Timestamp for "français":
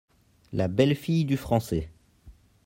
1.37-1.91